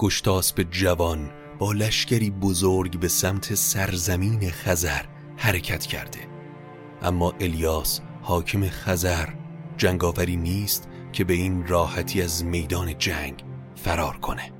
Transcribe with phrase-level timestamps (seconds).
[0.00, 5.02] گشتاسب جوان با لشکری بزرگ به سمت سرزمین خزر
[5.36, 6.18] حرکت کرده.
[7.02, 9.28] اما الیاس حاکم خزر
[9.76, 13.44] جنگاوری نیست که به این راحتی از میدان جنگ
[13.76, 14.59] فرار کنه.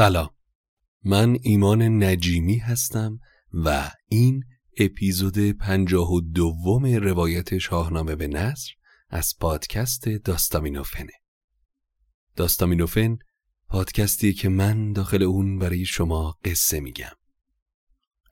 [0.00, 0.30] سلام.
[1.04, 3.20] من ایمان نجیمی هستم
[3.52, 4.44] و این
[4.78, 8.70] اپیزود پنجاه و دوم روایت شاهنامه به نصر
[9.10, 11.12] از پادکست داستامینوفنه.
[12.36, 13.18] داستامینوفن
[13.68, 17.16] پادکستی که من داخل اون برای شما قصه میگم.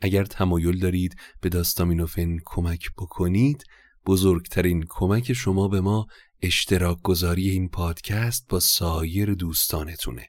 [0.01, 3.65] اگر تمایل دارید به داستامینوفن کمک بکنید
[4.07, 6.07] بزرگترین کمک شما به ما
[6.43, 10.29] اشتراک گذاری این پادکست با سایر دوستانتونه.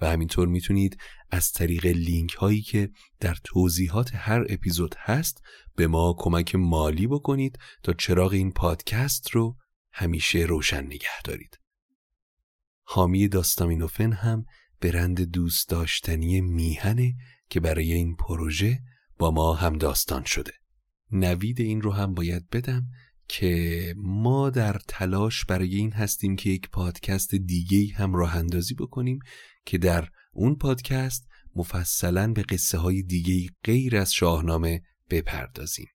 [0.00, 0.98] و همینطور می‌تونید
[1.30, 2.90] از طریق لینک هایی که
[3.20, 5.42] در توضیحات هر اپیزود هست
[5.76, 9.56] به ما کمک مالی بکنید تا چراغ این پادکست رو
[9.92, 11.60] همیشه روشن نگه دارید.
[12.82, 14.44] حامی داستامینوفن هم
[14.80, 17.14] برند دوست داشتنی میهنه
[17.48, 18.80] که برای این پروژه
[19.18, 20.52] با ما هم داستان شده.
[21.10, 22.86] نوید این رو هم باید بدم
[23.28, 29.18] که ما در تلاش برای این هستیم که یک پادکست دیگه هم راه اندازی بکنیم
[29.64, 31.26] که در اون پادکست
[31.56, 35.88] مفصلا به قصه های دیگه غیر از شاهنامه بپردازیم.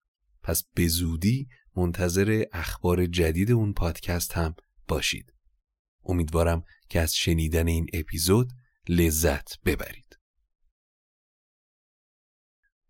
[0.44, 4.56] پس به زودی منتظر اخبار جدید اون پادکست هم
[4.88, 5.34] باشید.
[6.06, 8.52] امیدوارم که از شنیدن این اپیزود
[8.90, 10.18] لذت ببرید.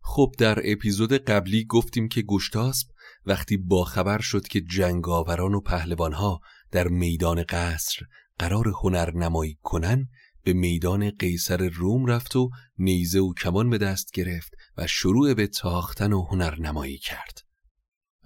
[0.01, 2.90] خب در اپیزود قبلی گفتیم که گشتاسب
[3.25, 6.39] وقتی باخبر شد که جنگاوران و پهلوانها
[6.71, 8.05] در میدان قصر
[8.39, 10.09] قرار هنر نمایی کنن
[10.43, 15.47] به میدان قیصر روم رفت و نیزه و کمان به دست گرفت و شروع به
[15.47, 17.39] تاختن و هنرنمایی کرد.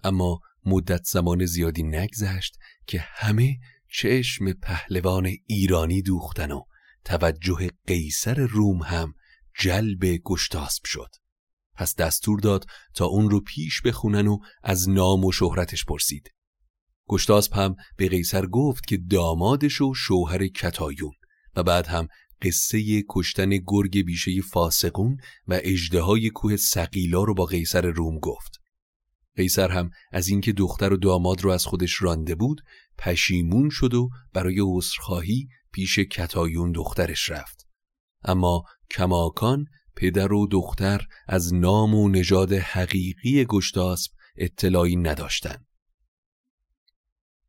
[0.03, 3.57] اما مدت زمان زیادی نگذشت که همه
[3.89, 6.63] چشم پهلوان ایرانی دوختن و
[7.05, 9.13] توجه قیصر روم هم
[9.59, 11.09] جلب گشتاسب شد.
[11.75, 16.31] پس دستور داد تا اون رو پیش بخونن و از نام و شهرتش پرسید
[17.09, 21.13] گشتاسب هم به قیصر گفت که دامادش و شوهر کتایون
[21.55, 22.07] و بعد هم
[22.41, 25.17] قصه کشتن گرگ بیشه فاسقون
[25.47, 25.61] و
[25.93, 28.61] های کوه سقیلا رو با قیصر روم گفت.
[29.35, 32.61] قیصر هم از اینکه دختر و داماد رو از خودش رانده بود
[32.97, 37.67] پشیمون شد و برای عذرخواهی پیش کتایون دخترش رفت.
[38.23, 39.65] اما کماکان
[39.95, 45.65] پدر و دختر از نام و نژاد حقیقی گشتاسب اطلاعی نداشتند.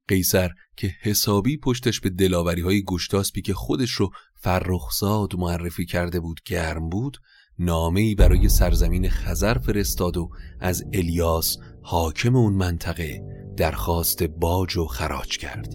[0.09, 6.41] قیصر که حسابی پشتش به دلاوری های گشتاسپی که خودش رو فرخزاد معرفی کرده بود
[6.45, 7.19] گرم بود
[7.59, 13.23] نامه‌ای برای سرزمین خزر فرستاد و از الیاس حاکم اون منطقه
[13.57, 15.75] درخواست باج و خراج کرد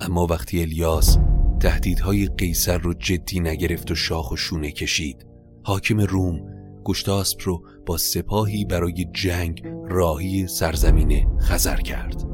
[0.00, 1.18] اما وقتی الیاس
[1.60, 5.33] تهدیدهای قیصر رو جدی نگرفت و شاخ و شونه کشید
[5.66, 6.40] حاکم روم
[6.84, 12.24] گشتاسپ رو با سپاهی برای جنگ راهی سرزمین خزر کرد.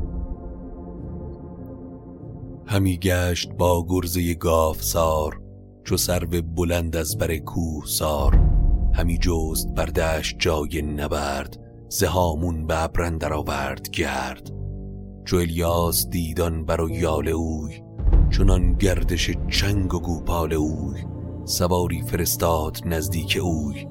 [2.66, 5.40] همی گشت با گرزه گاف سار
[5.84, 8.40] چو سرو بلند از بر کوه سار.
[8.94, 11.56] همی جست بردشت جای نبرد
[11.88, 14.50] زهامون به ابرندر آورد گرد.
[15.24, 17.82] چو الیاس دیدان بر و یال اوی
[18.30, 21.19] چنان گردش چنگ و گوپال اوی.
[21.44, 23.86] سواری فرستاد نزدیک اوی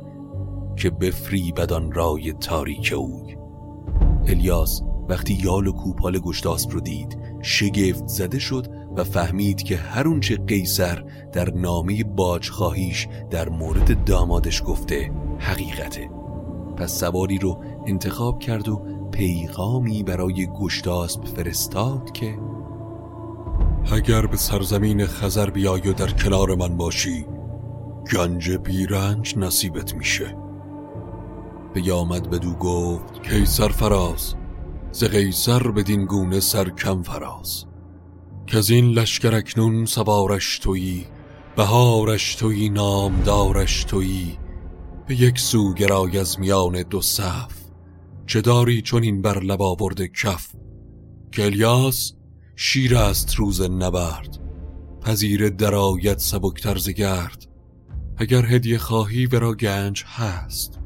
[0.75, 3.37] که بفری بدان رای تاریک اوی.
[4.27, 8.67] الیاس وقتی یال و کوپال گشتاسپ رو دید شگفت زده شد
[8.97, 11.03] و فهمید که هر اونچه قیصر
[11.33, 16.09] در نامه باج خواهیش در مورد دامادش گفته حقیقته.
[16.77, 18.81] پس سواری رو انتخاب کرد و
[19.11, 22.37] پیغامی برای گشتاسب فرستاد که
[23.91, 27.25] اگر به سرزمین خزر بیای و در کنار من باشی
[28.13, 30.37] گنج بیرنج نصیبت میشه.
[31.73, 34.35] پیامد بدو گفت کیسر فراز
[34.91, 37.65] ز قیصر بدین گونه سرکم فراز.
[38.47, 41.05] که از این لشکر اکنون سوارش تویی
[41.55, 44.37] بهارش تویی نامدارش تویی.
[45.07, 47.53] به یک سو گرای از میان دو صف
[48.27, 50.47] چه داری چون این بر لب آورده کف؟
[51.31, 52.13] که الیاس
[52.55, 54.39] شیر است روز نبرد
[55.01, 57.48] پذیر درایت سبکتر ز گرد.
[58.21, 60.79] اگر هدیه خواهی ورا گنج هست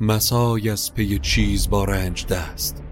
[0.00, 2.82] مسای از پی چیز با رنج دست.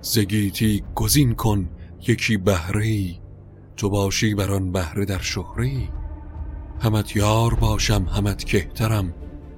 [0.00, 1.68] زگیتی گزین کن
[2.08, 3.14] یکی بهره
[3.76, 5.70] تو باشی بر آن بهره در شهره
[6.80, 9.14] همت یار باشم همت کهترم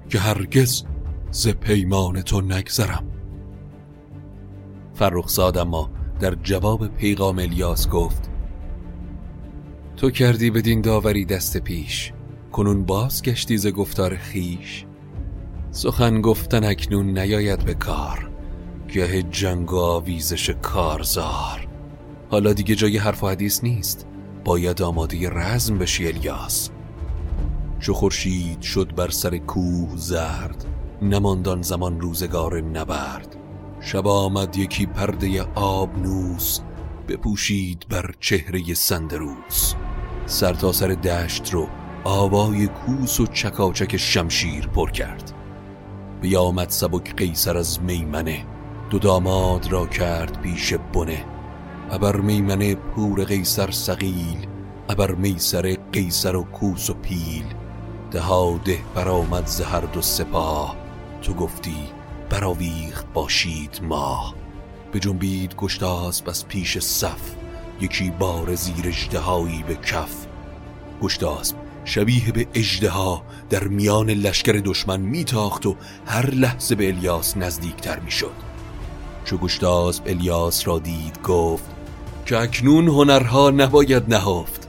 [0.08, 0.84] که هرگز
[1.30, 3.06] ز پیمان تو نگذرم.
[4.94, 5.90] فرخزاد اما
[6.20, 8.30] در جواب پیغام الیاس گفت
[9.96, 12.12] تو کردی بدین داوری دست پیش.
[12.52, 14.84] کنون باز گشتی ز گفتار خیش.
[15.70, 18.30] سخن گفتن اکنون نیاید به کار.
[18.88, 21.68] گه جنگ و آویزش کارزار.
[22.30, 24.06] حالا دیگه جای حرف و حدیث نیست.
[24.44, 26.70] باید آماده رزم بشی الیاس.
[27.80, 30.64] چو خورشید شد بر سر کوه زرد
[31.02, 33.36] نماندان زمان روزگار نبرد.
[33.80, 36.60] شب آمد یکی پرده آب نوس
[37.08, 39.74] بپوشید بر چهره سندروس.
[40.26, 41.68] سر تا سر دشت رو
[42.04, 45.32] آوای کوس و چکاچک شمشیر پر کرد.
[46.20, 48.46] بیامد سبک قیصر از میمنه.
[48.90, 51.24] دو داماد را کرد پیش بنه.
[51.90, 54.46] ابر میمنه پور قیصر سقیل
[54.88, 57.44] ابر میسر قیصر و کوس و پیل.
[58.10, 60.76] دهاده برآمد ز هر دو سپاه.
[61.22, 61.88] تو گفتی
[62.30, 64.34] براویخت باشید ماه.
[64.92, 67.34] به جنبید گشتاسب از پیش صف.
[67.80, 70.26] یکی بار زیر اجدهایی به کف.
[71.02, 77.98] گشتاسب شبیه به اجدها در میان لشکر دشمن میتاخت و هر لحظه به الیاس نزدیکتر
[77.98, 78.50] می‌شد.
[79.24, 81.70] چو گشتاسب الیاس را دید گفت
[82.26, 84.68] که اکنون هنرها نباید نهافت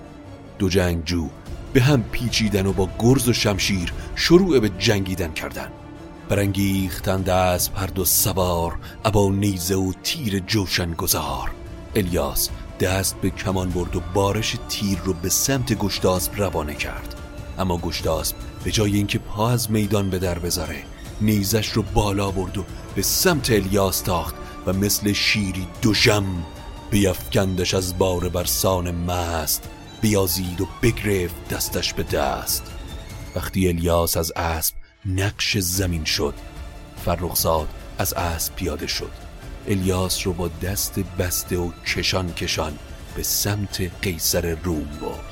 [0.60, 1.30] دو جنگجو
[1.74, 5.68] به هم پیچیدن و با گرز و شمشیر شروع به جنگیدن کردن
[6.30, 8.74] برانگیختند از هر دو سوار
[9.06, 11.52] ابا نیزه و تیر جوشن گذار
[11.96, 12.50] الیاس
[12.82, 17.16] دست به کمان برد و بارش تیر رو به سمت گشتاسب روانه کرد.
[17.58, 20.84] اما گشتاسب به جای اینکه پا از میدان به در بذاره
[21.22, 24.36] نیزش رو بالا برد و به سمت الیاس تاخت
[24.66, 26.26] و مثل شیری دوژم
[26.92, 29.70] بیافکندش از بار برسان مست
[30.02, 32.64] بیازید و بگرفت دستش به دست.
[33.36, 36.34] وقتی الیاس از اسب نقش زمین شد
[37.06, 39.31] فرخزاد از اسب پیاده شد.
[39.68, 42.80] الیاس رو با دست بسته و کشان کشان
[43.16, 45.32] به سمت قیصر روم برد.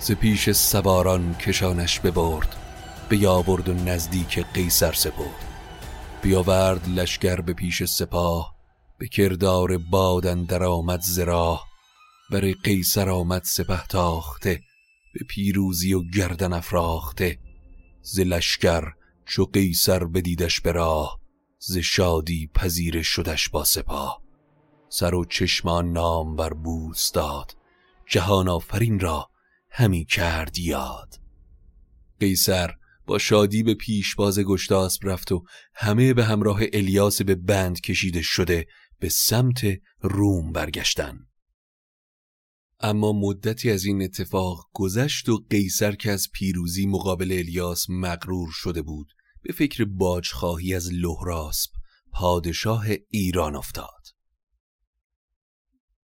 [0.00, 2.56] ز پیش سواران کشانش ببرد
[3.08, 5.52] بیاورد و نزدیک قیصر سپرد.
[6.22, 8.54] بیاورد لشکر به پیش سپاه
[8.98, 11.66] به کردار بادن در آمد زراه
[12.30, 14.60] بر قیصر آمد سپه تاخته
[15.14, 17.38] به پیروزی و گردن افراخته
[18.02, 18.84] ز لشکر
[19.26, 21.21] چو قیصر بدیدش به راه.
[21.64, 24.22] ز شادی پذیر شدش با سپاه.
[24.88, 27.56] سر و چشمان نام بر بوس داد.
[28.06, 29.30] جهان آفرین را
[29.70, 31.20] همی کرد یاد.
[32.20, 32.74] قیصر
[33.06, 38.66] با شادی به پیشباز گشتاسب رفت و همه به همراه الیاس به بند کشیده شده
[38.98, 39.64] به سمت
[40.00, 41.18] روم برگشتن.
[42.80, 48.82] اما مدتی از این اتفاق گذشت و قیصر که از پیروزی مقابل الیاس مغرور شده
[48.82, 51.70] بود به فکر باجخواهی از لهراسب
[52.12, 54.02] پادشاه ایران افتاد.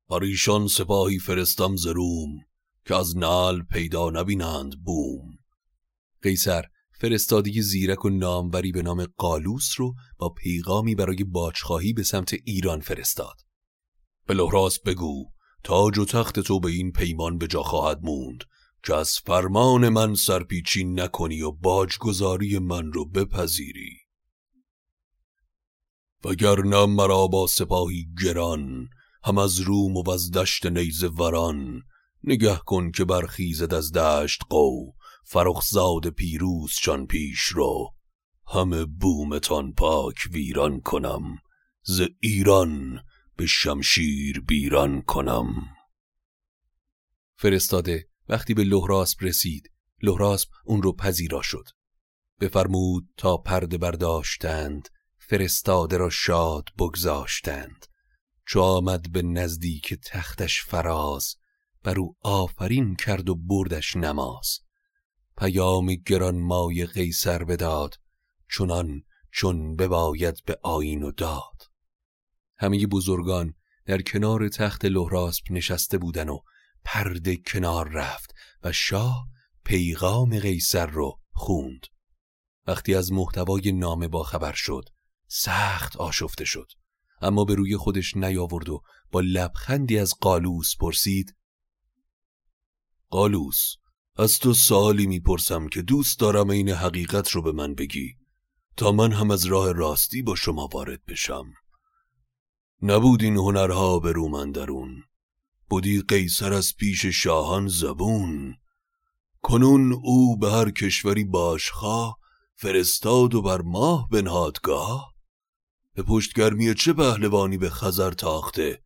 [0.08, 2.30] پریشان سپاهی فرستم ز روم
[2.84, 5.38] که از نال پیدا نبینند بوم.
[6.22, 6.64] قیصر
[7.00, 12.80] فرستادگی زیرک و ناموری به نام قالوس رو با پیغامی برای باجخواهی به سمت ایران
[12.80, 13.36] فرستاد.
[14.26, 15.32] به لحراس بگو
[15.64, 18.44] تاج و تخت تو به این پیمان به جا خواهد موند.
[18.86, 23.98] که از فرمان من سرپیچی نکنی و باجگذاری من رو بپذیری.
[26.24, 28.88] وگرنه مرا با سپاهی گران
[29.24, 31.82] هم از روم و از دشت نیز وران.
[32.24, 34.92] نگه کن که برخیزد از دشت قو
[35.24, 37.94] فرخزاد پیروز چان پیش رو.
[38.48, 41.38] همه بومتان پاک ویران کنم
[41.82, 43.00] ز ایران
[43.36, 45.54] به شمشیر بیران کنم.
[47.36, 48.15] فرستاده.
[48.28, 49.71] وقتی به لحراسب رسید
[50.02, 51.68] لحراسب اون رو پذیرا شد.
[52.40, 57.87] بفرمود تا پرده برداشتند فرستاده را شاد بگذاشتند.
[58.47, 61.37] چو آمد به نزدیک تختش فراز
[61.83, 64.59] بر او آفرین کرد و بردش نماز.
[65.38, 67.95] پیام گران مای قیصر بداد
[68.49, 69.02] چونان
[69.33, 71.62] چون بباید به آین و داد.
[72.59, 73.54] همه بزرگان
[73.87, 76.38] در کنار تخت لحراسب نشسته بودن و
[76.86, 79.28] پرده کنار رفت و شاه
[79.64, 81.86] پیغام قیصر رو خوند.
[82.66, 84.88] وقتی از محتوای نامه با خبر شد
[85.28, 86.66] سخت آشفته شد.
[87.22, 91.36] اما به روی خودش نیاورد و با لبخندی از قالوس پرسید
[93.10, 93.74] قالوس
[94.16, 98.16] از تو سالی می‌پرسم که دوست دارم این حقیقت رو به من بگی.
[98.76, 101.52] تا من هم از راه راستی با شما وارد بشم.
[102.82, 105.02] نبود این هنرها به رومندرون
[105.68, 108.56] بودی قیصر از پیش شاهان زبون.
[109.42, 112.18] کنون او به هر کشوری باشخواه
[112.54, 115.14] فرستاد و بر ماه بنهادگاه
[115.94, 118.82] به پشتگرمی چه پهلوانی به خزر تاخته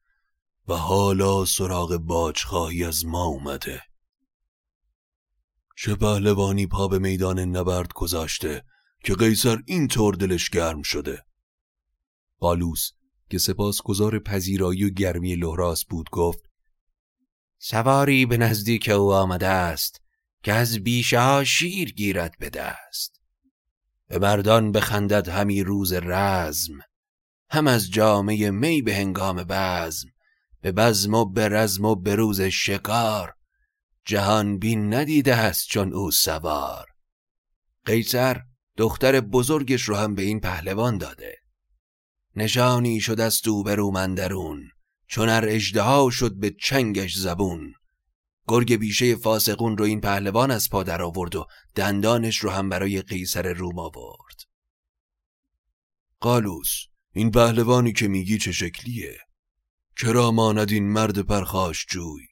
[0.69, 3.83] و حالا سراغ باجخواهی از ما اومده.
[5.77, 8.65] چه پهلوانی پا به میدان نبرد گذاشته
[9.05, 11.25] که قیصر این طور دلش گرم شده.
[12.39, 12.91] قالوس
[13.31, 16.50] که سپاس گذار پذیرایی و گرمی لحراس بود گفت
[17.63, 20.01] سواری به نزدیک او آمده است
[20.43, 23.21] که از بیشه شیر گیرد به دست.
[24.09, 26.79] به مردان بخندد همی روز رزم
[27.51, 30.09] هم از جامعه می به هنگام بزم.
[30.61, 33.35] به بزم و به رزم و به روز شکار
[34.05, 36.87] جهان بین ندیده است چون او سوار.
[37.85, 38.43] قیصر
[38.77, 41.37] دختر بزرگش رو هم به این پهلوان داده.
[42.37, 44.71] نشانی شد از تو به رومندرون
[45.11, 47.75] چون ار اجدها شد به چنگش زبون.
[48.49, 53.53] گرگ بیشه فاسقون رو این پهلوان از پا آورد و دندانش رو هم برای قیصر
[53.53, 54.41] روم آورد.
[56.21, 59.19] قالوس این پهلوانی که میگی چه شکلیه؟
[59.97, 62.27] چرا ماند این مرد پرخاش جوی؟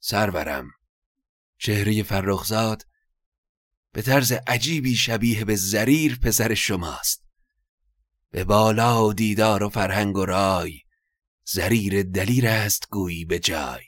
[0.00, 0.70] سرورم
[1.58, 2.82] چهره فرخزاد
[3.92, 7.24] به طرز عجیبی شبیه به زریر پسر شماست.
[8.30, 10.80] به بالا و دیدار و فرهنگ و رای
[11.50, 13.82] زریر دلیر است گویی به جای.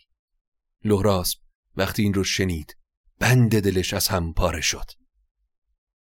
[0.85, 1.39] لحراسب
[1.77, 2.77] وقتی این رو شنید
[3.19, 4.91] بند دلش از هم پاره شد.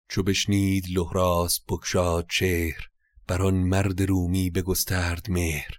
[0.09, 2.89] چو بشنید لحراس بکشاد چهر
[3.27, 5.79] بر آن مرد رومی بگسترد مهر.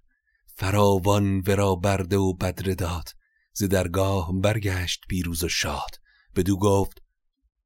[0.55, 3.09] فراوان ورا برده و بدره داد
[3.53, 5.91] ز درگاه برگشت پیروز و شاد.
[6.35, 7.01] بدو گفت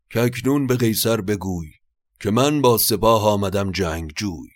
[0.10, 1.72] که اکنون به قیصر بگوی
[2.20, 4.50] که من با سپاه آمدم جنگ جوی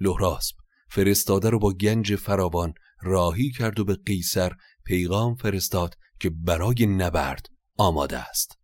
[0.00, 0.56] لحراسب
[0.88, 4.52] فرستاده رو با گنج فراوان راهی کرد و به قیصر
[4.84, 7.46] پیغام فرستاد که برای نبرد
[7.78, 8.58] آماده است.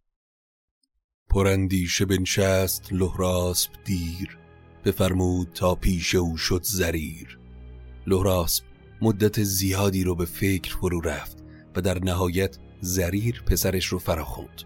[1.30, 4.38] پرندیشه بنشست لحراسب دیر
[4.85, 7.38] بفرمود تا پیش او شد زریر.
[8.07, 8.64] لحراسب
[9.02, 11.38] مدت زیادی رو به فکر فرو رفت
[11.76, 14.62] و در نهایت زریر پسرش رو فراخوند.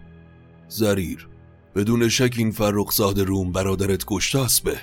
[0.67, 1.29] زریر
[1.75, 4.79] بدون شک این فرخزاد روم برادرت گشتاسبه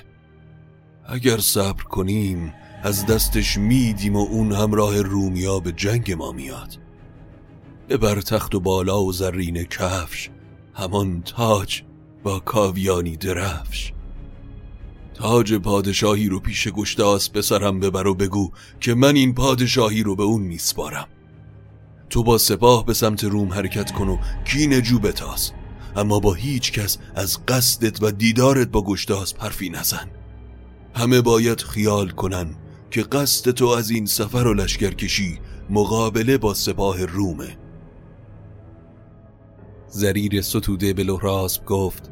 [1.05, 6.77] اگر صبر کنیم از دستش میدیم و اون همراه رومیا به جنگ ما میاد.
[8.01, 10.29] بر تخت و بالا و زرین کفش
[10.73, 11.81] همان تاج
[12.23, 13.93] با کاویانی درفش.
[15.13, 20.15] تاج پادشاهی رو پیش گشتاس به سرم ببر و بگو که من این پادشاهی رو
[20.15, 21.07] به اون میسپارم.
[22.09, 25.51] تو با سپاه به سمت روم حرکت کن و کین جو بتاز.
[25.95, 30.09] اما با هیچ کس از قصدت و دیدارت با گشتاس حرفی نزن.
[30.95, 32.55] همه باید خیال کنن
[32.91, 37.57] که قصد تو از این سفر و لشکرکشی مقابله با سپاه رومه.
[39.87, 42.11] زریر ستوده به لحراسب گفت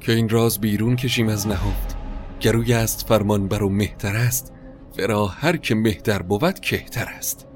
[0.00, 1.96] که این راز بیرون کشیم از نهفت
[2.40, 4.52] گروی است فرمان بر و مهتر است
[4.96, 7.46] فرا هر که مهتر بود کهتر است.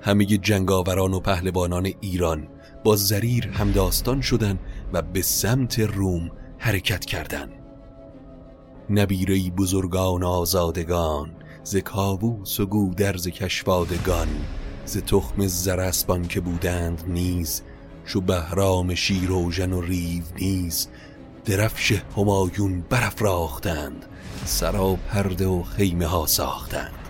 [0.00, 2.48] همه جنگاوران و پهلوانان ایران
[2.84, 4.58] با زریر همداستان شدند
[4.92, 7.59] و به سمت روم حرکت کردند
[8.90, 11.30] نبیره بزرگان آزادگان
[11.64, 14.28] ز کاووس و گودرز کشوادگان
[14.84, 17.62] ز تخم زرسبان که بودند نیز
[18.06, 20.88] چو بهرام شیروژن و ریو نیز
[21.44, 24.06] درفش همایون برافراختند
[24.44, 27.08] سرا پرده و خیمه ها ساختند.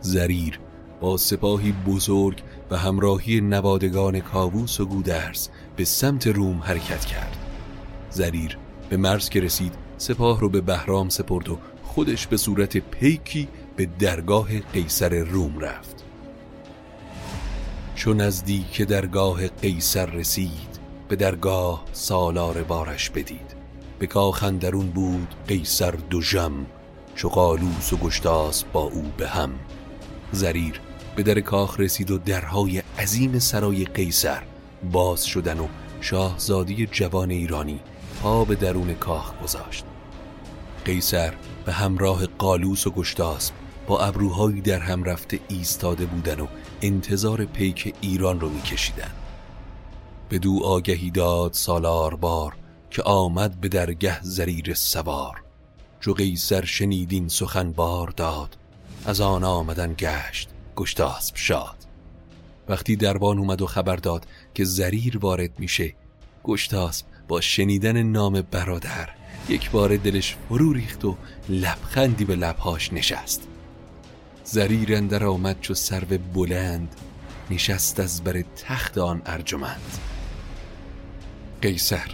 [0.00, 0.60] زریر
[1.00, 7.36] با سپاهی بزرگ و همراهی نوادگان کاووس و گودرز به سمت روم حرکت کرد.
[8.10, 8.58] زریر
[8.88, 13.86] به مرز که رسید سپاه رو به بهرام سپرد و خودش به صورت پیکی به
[13.98, 16.04] درگاه قیصر روم رفت.
[17.94, 23.54] چون نزدیک درگاه قیصر رسید به درگاه سالار بارش بدید.
[23.98, 26.52] به کاخندرون بود قیصر دو جم
[27.14, 29.50] چو قالوس و گشتاس با او به هم.
[30.32, 30.80] زریر
[31.16, 34.42] به در کاخ رسید و درهای عظیم سرای قیصر
[34.92, 35.66] باز شدن و
[36.00, 37.80] شاهزادی جوان ایرانی
[38.24, 39.84] پا به درون کاخ گذاشت.
[40.84, 43.54] قیصر به همراه قالوس و گشتاسب
[43.86, 46.46] با ابروهایی در هم رفته ایستاده بودن و
[46.82, 49.10] انتظار پیک ایران رو میکشیدن
[50.28, 52.56] به دو آگهی داد سالار بار
[52.90, 55.42] که آمد به درگه زریر سوار.
[56.00, 58.56] جو قیصر شنیدین سخن بار داد.
[59.06, 61.76] از آن آمدن گشت گشتاسب شاد.
[62.68, 65.94] وقتی دربان اومد و خبر داد که زریر وارد میشه
[66.44, 69.08] گشتاسب با شنیدن نام برادر
[69.48, 71.16] یک بار دلش فرو ریخت و
[71.48, 73.48] لبخندی به لبهاش نشست.
[74.44, 76.96] زریر اندر آمد چو سرو بلند
[77.50, 79.98] نشست از بر تخت آن ارجمند.
[81.62, 82.10] قیصر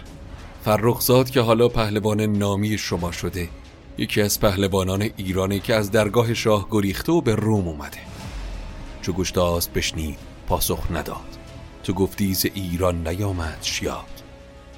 [0.65, 3.49] فرخزاد که حالا پهلوان نامی شما شده
[3.97, 7.97] یکی از پهلوانان ایرانی که از درگاه شاه گریخته و به روم اومده.
[9.01, 11.37] چو گشتاس بشنید پاسخ نداد.
[11.83, 14.20] تو گفتی ز ایران نیامد شیاد.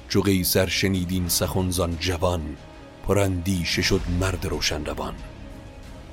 [0.08, 2.56] چو قیصر شنیدین سخنزان جوان
[3.06, 5.14] پراندیشه شد مرد روشن روان.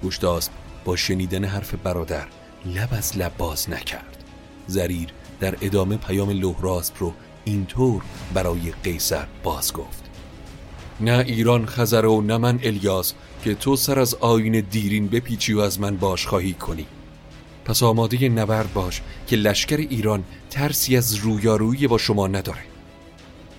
[0.03, 0.49] گشتاس
[0.85, 2.27] با شنیدن حرف برادر
[2.65, 4.23] لب از لب باز نکرد.
[4.67, 7.13] زریر در ادامه پیام لحراسب رو
[7.45, 8.01] اینطور
[8.33, 10.03] برای قیصر باز گفت.
[10.99, 15.59] نه ایران خزر و نه من الیاس که تو سر از آین دیرین بپیچی و
[15.59, 16.85] از من باش خواهی کنی.
[17.65, 22.70] پس آماده نبرد باش که لشکر ایران ترسی از رویارویی با شما نداره.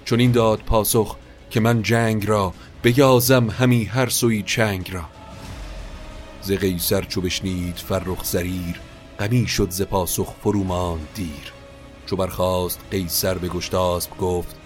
[0.05, 1.17] چون این داد پاسخ
[1.51, 5.05] که من جنگ را بیازم همی هر سوی چنگ را.
[6.43, 8.81] ز قیصر چو بشنید فرخ زریر
[9.19, 11.53] غمی شد ز پاسخ فرومان دیر.
[12.07, 14.57] چو برخواست قیصر به گشتاسب گفت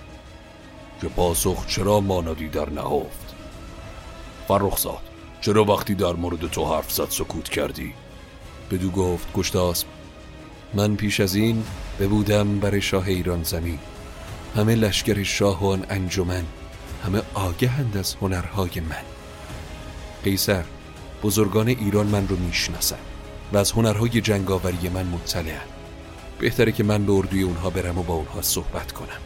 [1.01, 3.35] که پاسخ چرا مانادی در نهفت؟
[4.49, 5.03] فرخزاد
[5.41, 7.95] چرا وقتی در مورد تو حرف زد سکوت کردی؟
[8.71, 9.87] بدو گفت گشتاسب
[10.75, 11.65] من پیش از این
[12.01, 13.79] ببودم بر شاه ایران زمین.
[14.57, 16.45] همه لشکر شاه و انجمن
[17.05, 19.05] همه آگهند از هنرهای من.
[20.25, 20.65] قیصر
[21.23, 22.99] بزرگان ایران من رو می‌شناسن
[23.53, 25.67] و از هنرهای جنگاوری من مطلعن.
[26.39, 29.21] بهتره که من به اردوی اونها برم و با اونها صحبت کنم.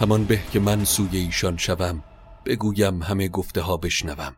[0.00, 2.02] همان به که من سوی ایشان شوم
[2.46, 4.36] بگویم همه گفته ها بشنوم.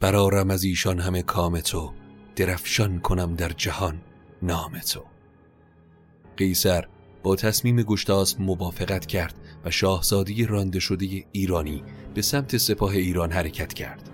[0.00, 1.92] برارم از ایشان همه کام تو
[2.36, 4.00] درفشان کنم در جهان
[4.42, 5.04] نام تو.
[6.36, 6.86] قیصر
[7.22, 11.82] با تصمیم گشتاس موافقت کرد و شاهزادی رانده شده ایرانی
[12.14, 14.10] به سمت سپاه ایران حرکت کرد.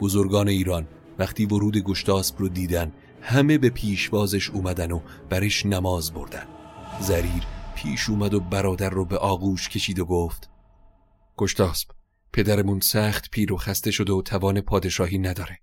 [0.00, 5.00] بزرگان ایران وقتی ورود گشتاسب رو دیدن همه به پیشوازش اومدن و
[5.30, 6.46] برش نماز بردن.
[7.00, 7.42] زریر
[7.74, 10.50] پیش اومد و برادر رو به آغوش کشید و گفت
[11.36, 11.88] گشتاسب
[12.32, 15.58] پدرمون سخت پیر و خسته شده و توان پادشاهی نداره.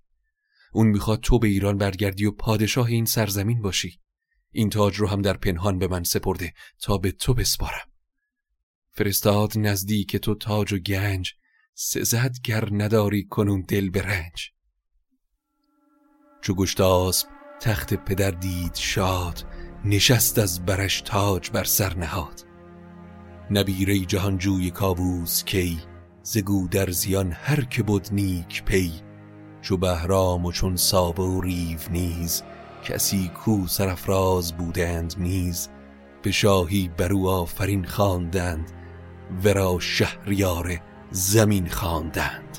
[0.72, 4.00] اون می‌خواد تو به ایران برگردی و پادشاه این سرزمین باشی.
[4.50, 7.88] این تاج رو هم در پنهان به من سپرده تا به تو بسپارم.
[8.92, 11.32] فرستاد نزدیک تو تاج و گنج
[11.74, 14.50] سزد گر نداری کنون دل به رنج.
[16.40, 17.28] چو گشتاسب
[17.60, 19.44] تخت پدر دید شاد
[19.84, 22.46] نشست از برش تاج بر سر نهاد.
[23.50, 25.78] نبیره جهانجوی کاووس کی
[26.22, 28.92] زگو در زیان هر که بود نیک پی.
[29.62, 32.42] چو بهرام و چون سابه و ریو نیز
[32.88, 35.68] کسی کو سرفراز بودند نیز
[36.22, 38.70] به شاهی برو آفرین خواندند
[39.44, 42.58] ورا شهریار زمین خواندند.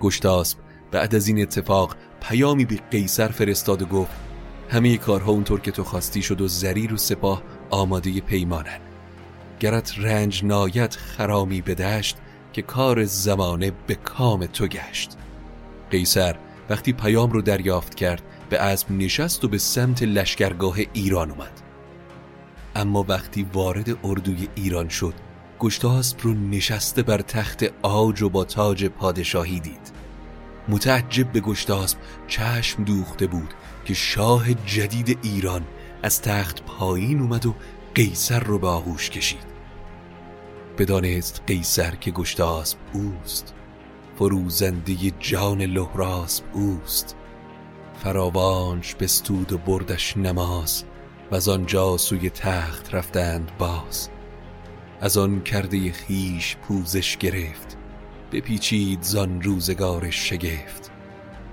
[0.00, 0.58] گشتاسب
[0.90, 4.16] بعد از این اتفاق پیامی به قیصر فرستاد و گفت
[4.68, 8.80] همه کارها اونطور که تو خواستی شد و زریر و سپاه آماده پیمانن
[9.60, 12.16] گرت رنج نایت خرامی بدشت
[12.52, 15.16] که کار زمانه به کام تو گشت.
[15.90, 16.36] قیصر
[16.70, 21.62] وقتی پیام رو دریافت کرد به عزم نشست و به سمت لشکرگاه ایران اومد.
[22.76, 25.14] اما وقتی وارد اردوی ایران شد
[25.58, 29.92] گشتاسب رو نشسته بر تخت آج و با تاج پادشاهی دید.
[30.68, 35.62] متعجب به گشتاسب چشم دوخته بود که شاه جدید ایران
[36.02, 37.54] از تخت پایین اومد و
[37.94, 39.48] قیصر رو به آغوش کشید.
[40.78, 43.54] بدانست قیصر که گشتاسب اوست.
[44.18, 47.16] فروزنده جان لحراسب اوست.
[47.98, 50.84] فراوانش بستود و بردش نماز
[51.30, 54.08] و از آنجا سوی تخت رفتند باز.
[55.00, 57.76] از آن کرده خیش پوزش گرفت
[58.32, 60.90] بپیچید زان روزگار شگفت.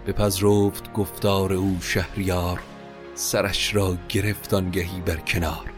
[0.08, 2.60] بپذرفت گفتار او شهریار
[3.16, 5.72] سرش را گرفت آنگهی بر کنار.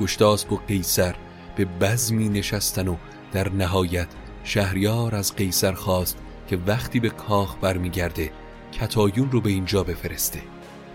[0.00, 1.14] گشتاسب و قیصر
[1.56, 2.96] به بزمی نشستن و
[3.32, 4.08] در نهایت
[4.44, 8.30] شهریار از قیصر خواست که وقتی به کاخ برمیگرده
[8.72, 10.42] کتایون رو به اینجا بفرسته.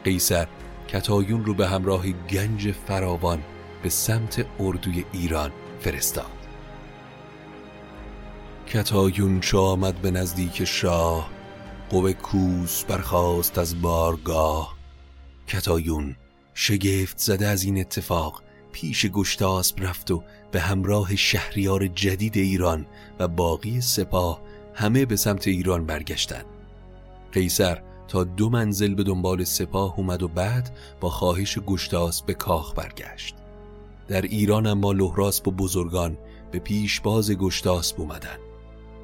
[0.04, 0.48] قیصر
[0.88, 3.44] کتایون رو به همراه گنج فراوان
[3.84, 6.38] به سمت اردوی ایران فرستاد.
[8.68, 11.30] کتایون چو آمد به نزدیک شاه
[11.90, 14.78] قوه کوس برخاست از بارگاه.
[15.48, 16.16] کتایون
[16.54, 22.88] شگفت زده از این اتفاق پیش گشتاسب رفت و به همراه شهریار جدید ایران
[23.20, 24.42] و باقی سپاه
[24.74, 26.57] همه به سمت ایران برگشتند.
[27.38, 32.74] قیصر تا دو منزل به دنبال سپاه اومد و بعد با خواهش گشتاس به کاخ
[32.76, 33.36] برگشت.
[34.08, 36.18] در ایران اما لحراسب و بزرگان
[36.52, 38.38] به پیش باز گشتاسب اومدن.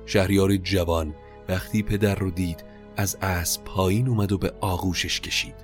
[0.05, 1.13] شهریار جوان
[1.49, 2.63] وقتی پدر رو دید
[2.97, 5.55] از اسب پایین اومد و به آغوشش کشید.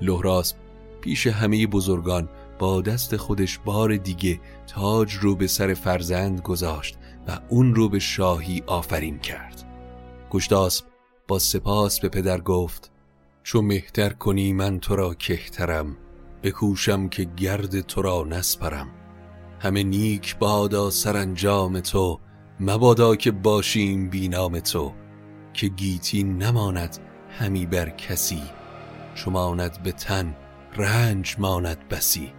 [0.00, 0.56] لحراسب
[1.00, 6.96] پیش همه بزرگان با دست خودش بار دیگه تاج رو به سر فرزند گذاشت
[7.28, 9.64] و اون رو به شاهی آفرین کرد.
[10.30, 10.93] گشتاسب
[11.28, 12.90] با سپاس به پدر گفت
[13.42, 15.96] چو مهتر کنی من تو را کهترم
[16.42, 18.88] بکوشم که گرد تو را نسپرم.
[19.60, 22.20] همه نیک بادا سرانجام تو
[22.60, 24.92] مبادا که باشیم بینام تو
[25.52, 26.98] که گیتی نماند
[27.30, 28.42] همی بر کسی
[29.14, 30.36] چو ماند به تن
[30.76, 32.32] رنج ماند بسی.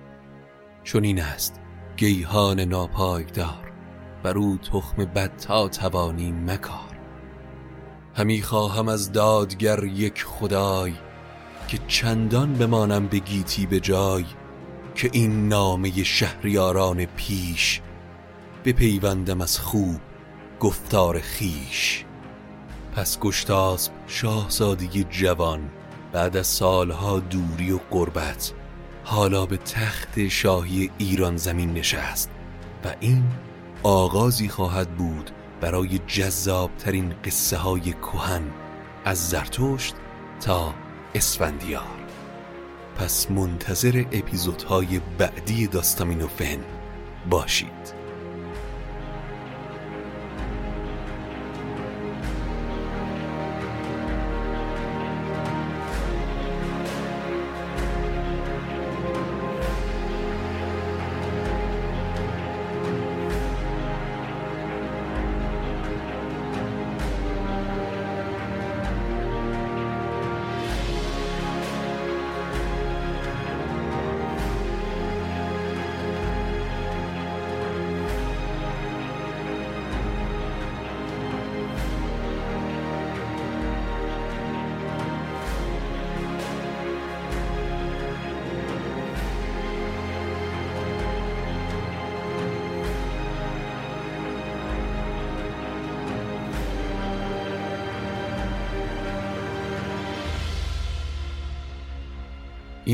[0.84, 1.60] چون این است
[1.98, 3.72] گیهان ناپایدار
[4.24, 6.95] بر او تخم بد تا توانی مکار.
[8.18, 10.94] همی خواهم از دادگر یک خدای
[11.68, 14.26] که چندان بمانم به گیتی به جای
[14.96, 17.82] که این نامه شهریاران پیش
[18.66, 20.00] بپیوندم از خوب
[20.60, 22.06] گفتار خیش
[22.96, 25.70] پس گشتاسب شاهزادگی جوان
[26.12, 28.54] بعد از سالها دوری و قربت
[29.04, 32.30] حالا به تخت شاهی ایران زمین نشست
[32.86, 33.24] و این
[33.84, 35.32] آغازی خواهد بود
[35.66, 38.42] برای جذابترین قصه های کوهن
[39.06, 39.96] از زرتشت
[40.42, 40.74] تا
[41.16, 41.98] اسفندیار.
[42.96, 46.58] پس منتظر اپیزودهای بعدی داستامینوفن
[47.30, 47.95] باشید.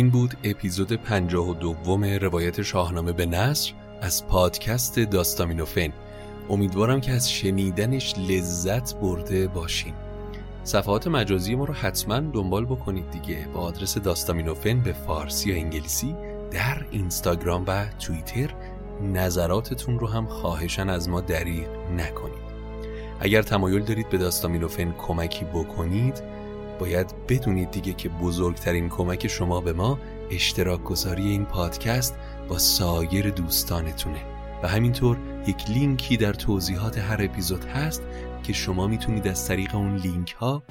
[0.01, 5.93] این بود اپیزود پنجاه و دوم روایت شاهنامه به نصر از پادکست داستامینوفن
[6.49, 9.93] امیدوارم که از شنیدنش لذت برده باشین.
[10.63, 13.47] صفحات مجازی ما رو حتما دنبال بکنید دیگه.
[13.53, 16.15] با آدرس داستامینوفن به فارسی یا انگلیسی
[16.51, 18.49] در اینستاگرام و توییتر.
[19.01, 22.51] نظراتتون رو هم خواهشن از ما دریغ نکنید.
[23.19, 26.21] اگر تمایل دارید به داستامینوفن کمکی بکنید
[26.81, 29.99] باید بدونید دیگه که بزرگترین کمک شما به ما
[30.31, 32.15] اشتراک گذاری این پادکست
[32.49, 34.25] با سایر دوستانتونه.
[34.63, 35.17] و همینطور
[35.47, 38.03] یک لینکی در توضیحات هر اپیزود هست
[38.43, 40.63] که شما می‌تونید از طریق اون لینک ها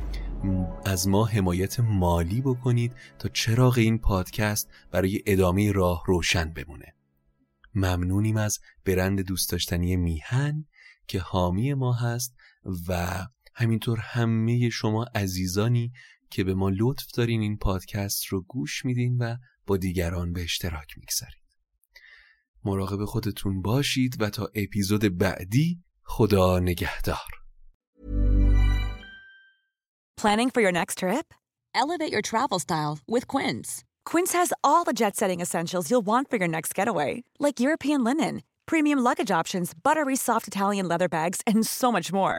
[0.84, 6.94] از ما حمایت مالی بکنید تا چراغ این پادکست برای ادامه راه روشن بمونه.
[7.74, 10.64] ممنونیم از برند دوست داشتنی میهن
[11.06, 12.34] که حامی ما هست
[12.88, 13.26] و
[13.60, 15.92] همینطور همه شما عزیزانی
[16.30, 20.98] که به ما لطف دارین این پادکست رو گوش میدین و با دیگران به اشتراک
[20.98, 21.34] می‌گذارید
[22.64, 27.30] مراقب خودتون باشید و تا اپیزود بعدی خدا نگهدار
[30.20, 31.26] Planning for your next trip?
[31.82, 33.70] Elevate your travel style with Quince.
[34.10, 37.10] Quince has all the jet setting essentials you'll want for your next getaway,
[37.46, 38.34] like European linen,
[38.70, 42.38] premium luggage options, buttery soft Italian leather bags, and so much more.